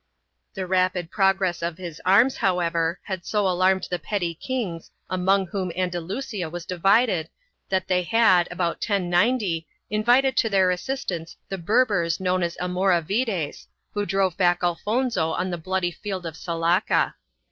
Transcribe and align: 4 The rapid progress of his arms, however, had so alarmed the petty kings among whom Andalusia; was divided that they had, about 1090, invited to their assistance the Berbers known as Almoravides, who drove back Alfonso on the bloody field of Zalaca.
4 0.55 0.63
The 0.63 0.65
rapid 0.65 1.11
progress 1.11 1.61
of 1.61 1.77
his 1.77 2.01
arms, 2.05 2.37
however, 2.37 2.99
had 3.03 3.23
so 3.23 3.47
alarmed 3.47 3.87
the 3.91 3.99
petty 3.99 4.33
kings 4.33 4.89
among 5.11 5.45
whom 5.45 5.71
Andalusia; 5.77 6.49
was 6.49 6.65
divided 6.65 7.29
that 7.69 7.87
they 7.87 8.01
had, 8.01 8.47
about 8.49 8.77
1090, 8.77 9.67
invited 9.91 10.35
to 10.37 10.49
their 10.49 10.71
assistance 10.71 11.37
the 11.49 11.59
Berbers 11.59 12.19
known 12.19 12.41
as 12.41 12.57
Almoravides, 12.59 13.67
who 13.93 14.07
drove 14.07 14.35
back 14.37 14.63
Alfonso 14.63 15.33
on 15.33 15.51
the 15.51 15.59
bloody 15.59 15.91
field 15.91 16.25
of 16.25 16.35
Zalaca. 16.35 17.13